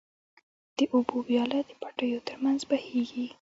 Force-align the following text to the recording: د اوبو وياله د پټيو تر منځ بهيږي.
د 0.77 0.79
اوبو 0.93 1.15
وياله 1.27 1.59
د 1.69 1.71
پټيو 1.81 2.19
تر 2.27 2.35
منځ 2.43 2.59
بهيږي. 2.69 3.25